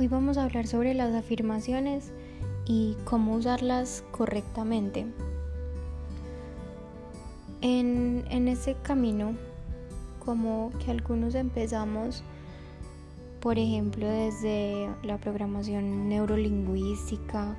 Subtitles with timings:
[0.00, 2.10] Hoy vamos a hablar sobre las afirmaciones
[2.64, 5.04] y cómo usarlas correctamente.
[7.60, 9.34] En, en ese camino,
[10.24, 12.22] como que algunos empezamos,
[13.40, 17.58] por ejemplo, desde la programación neurolingüística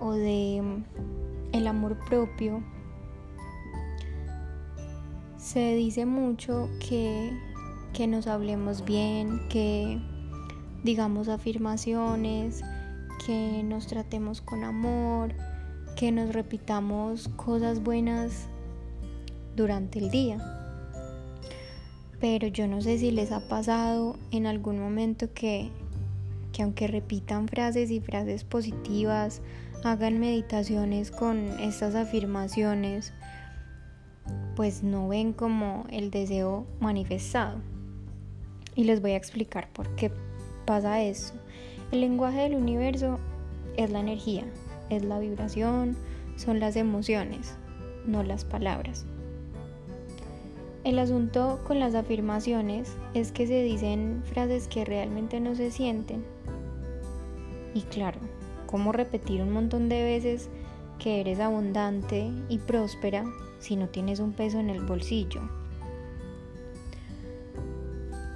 [0.00, 2.62] o de mm, el amor propio,
[5.36, 7.38] se dice mucho que,
[7.92, 10.00] que nos hablemos bien, que
[10.82, 12.62] digamos afirmaciones,
[13.24, 15.32] que nos tratemos con amor,
[15.96, 18.48] que nos repitamos cosas buenas
[19.54, 20.38] durante el día.
[22.20, 25.70] Pero yo no sé si les ha pasado en algún momento que,
[26.52, 29.42] que aunque repitan frases y frases positivas,
[29.84, 33.12] hagan meditaciones con estas afirmaciones,
[34.54, 37.60] pues no ven como el deseo manifestado.
[38.74, 40.10] Y les voy a explicar por qué
[40.64, 41.34] pasa eso.
[41.90, 43.18] El lenguaje del universo
[43.76, 44.44] es la energía,
[44.90, 45.96] es la vibración,
[46.36, 47.56] son las emociones,
[48.06, 49.04] no las palabras.
[50.84, 56.24] El asunto con las afirmaciones es que se dicen frases que realmente no se sienten.
[57.72, 58.18] Y claro,
[58.66, 60.50] ¿cómo repetir un montón de veces
[60.98, 63.24] que eres abundante y próspera
[63.60, 65.42] si no tienes un peso en el bolsillo?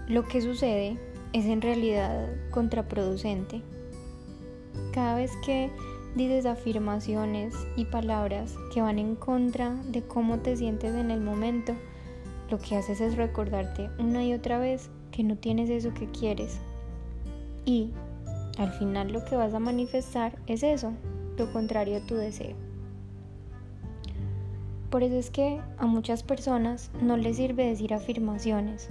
[0.09, 0.99] Lo que sucede
[1.37, 3.61] es en realidad contraproducente.
[4.93, 5.71] Cada vez que
[6.15, 11.75] dices afirmaciones y palabras que van en contra de cómo te sientes en el momento,
[12.51, 16.59] lo que haces es recordarte una y otra vez que no tienes eso que quieres.
[17.67, 17.91] Y
[18.57, 20.93] al final lo que vas a manifestar es eso,
[21.37, 22.57] lo contrario a tu deseo.
[24.89, 28.89] Por eso es que a muchas personas no les sirve decir afirmaciones,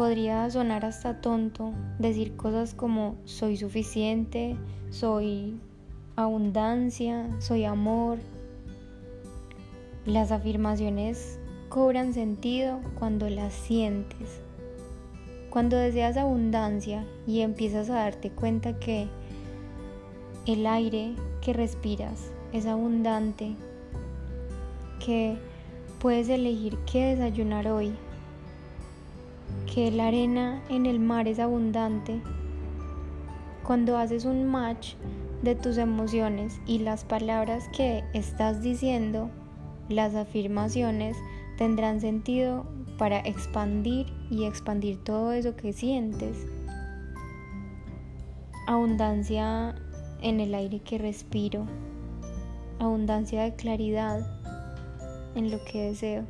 [0.00, 4.56] podría sonar hasta tonto decir cosas como soy suficiente,
[4.88, 5.60] soy
[6.16, 8.16] abundancia, soy amor.
[10.06, 14.40] Las afirmaciones cobran sentido cuando las sientes.
[15.50, 19.06] Cuando deseas abundancia y empiezas a darte cuenta que
[20.46, 23.54] el aire que respiras es abundante,
[24.98, 25.36] que
[25.98, 27.92] puedes elegir qué desayunar hoy,
[29.72, 32.20] que la arena en el mar es abundante,
[33.62, 34.94] cuando haces un match
[35.42, 39.30] de tus emociones y las palabras que estás diciendo,
[39.88, 41.16] las afirmaciones
[41.56, 42.66] tendrán sentido
[42.98, 46.46] para expandir y expandir todo eso que sientes.
[48.66, 49.74] Abundancia
[50.20, 51.66] en el aire que respiro,
[52.78, 54.26] abundancia de claridad
[55.34, 56.24] en lo que deseo,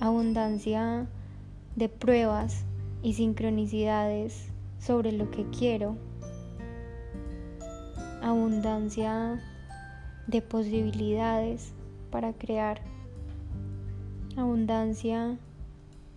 [0.00, 1.06] abundancia
[1.76, 2.64] de pruebas
[3.02, 5.96] y sincronicidades sobre lo que quiero,
[8.20, 9.40] abundancia
[10.26, 11.72] de posibilidades
[12.10, 12.80] para crear,
[14.36, 15.38] abundancia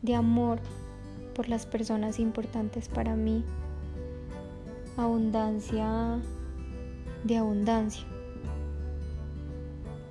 [0.02, 0.60] de amor
[1.34, 3.44] por las personas importantes para mí,
[4.98, 6.20] abundancia
[7.24, 8.06] de abundancia.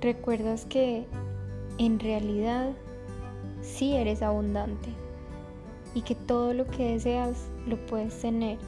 [0.01, 1.05] Recuerdas que
[1.77, 2.71] en realidad
[3.61, 5.04] sí eres abundante
[5.95, 8.59] y que todo lo que deseas lo puedes tener.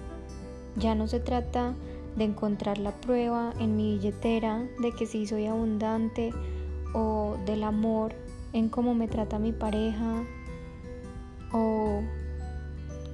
[0.78, 1.76] Ya no se trata
[2.16, 6.34] de encontrar la prueba en mi billetera de que sí soy abundante
[6.94, 8.16] o del amor
[8.54, 10.24] en cómo me trata mi pareja
[11.52, 12.02] o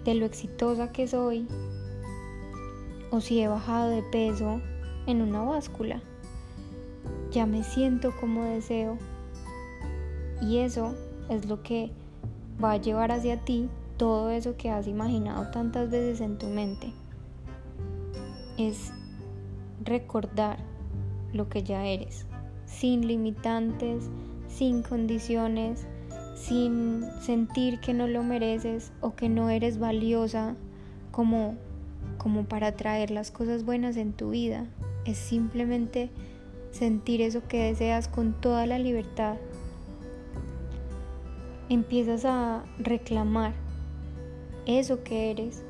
[0.06, 1.48] de lo exitosa que soy
[3.12, 4.62] o si he bajado de peso
[5.08, 6.02] en una báscula.
[7.32, 8.98] Ya me siento como deseo
[10.40, 10.94] y eso
[11.30, 11.92] es lo que
[12.64, 16.94] va a llevar hacia ti todo eso que has imaginado tantas veces en tu mente.
[18.58, 18.92] Es
[19.84, 20.58] recordar
[21.34, 22.26] lo que ya eres,
[22.66, 24.10] sin limitantes,
[24.48, 25.86] sin condiciones,
[26.36, 30.56] sin sentir que no lo mereces o que no eres valiosa
[31.12, 31.56] como,
[32.18, 34.66] como para traer las cosas buenas en tu vida.
[35.06, 36.10] Es simplemente
[36.72, 39.38] sentir eso que deseas con toda la libertad.
[41.70, 43.63] Empiezas a reclamar
[44.66, 45.64] eso que eres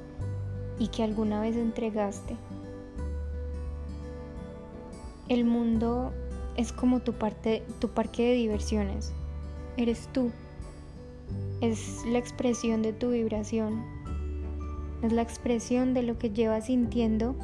[0.79, 2.35] y que alguna vez entregaste.
[5.29, 6.11] El mundo
[6.57, 9.13] es como tu, parte, tu parque de diversiones.
[9.77, 10.31] Eres tú.
[11.61, 13.83] Es la expresión de tu vibración.
[15.01, 17.35] Es la expresión de lo que llevas sintiendo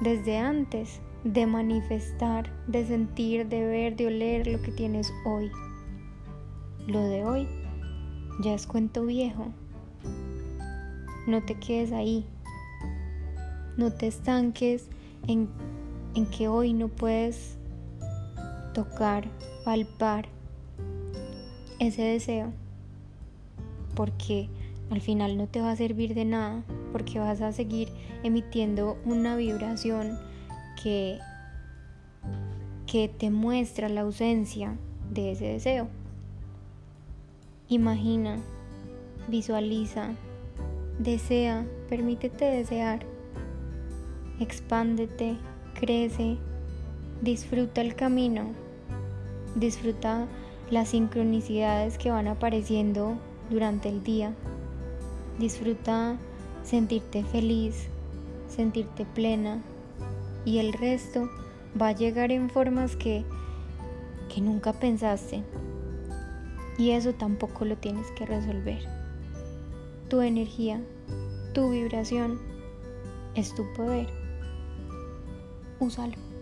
[0.00, 5.50] desde antes de manifestar, de sentir, de ver, de oler lo que tienes hoy.
[6.86, 7.48] Lo de hoy
[8.42, 9.46] ya es cuento viejo.
[11.26, 12.26] No te quedes ahí.
[13.76, 14.88] No te estanques
[15.26, 15.48] en,
[16.14, 17.56] en que hoy no puedes
[18.72, 19.24] tocar,
[19.64, 20.28] palpar
[21.78, 22.52] ese deseo,
[23.94, 24.48] porque
[24.90, 26.62] al final no te va a servir de nada,
[26.92, 27.88] porque vas a seguir
[28.22, 30.18] emitiendo una vibración
[30.82, 31.18] que,
[32.86, 34.76] que te muestra la ausencia
[35.10, 35.88] de ese deseo.
[37.68, 38.38] Imagina,
[39.28, 40.10] visualiza,
[40.98, 43.00] desea, permítete desear,
[44.40, 45.36] expándete,
[45.78, 46.38] crece,
[47.20, 48.52] disfruta el camino,
[49.54, 50.26] disfruta
[50.70, 53.16] las sincronicidades que van apareciendo
[53.50, 54.32] durante el día,
[55.38, 56.16] disfruta
[56.62, 57.88] sentirte feliz,
[58.48, 59.62] sentirte plena
[60.44, 61.28] y el resto
[61.80, 63.24] va a llegar en formas que,
[64.32, 65.42] que nunca pensaste.
[66.76, 69.03] Y eso tampoco lo tienes que resolver.
[70.08, 70.80] Tu energía,
[71.54, 72.40] tu vibración
[73.34, 74.08] es tu poder.
[75.80, 76.33] Úsalo.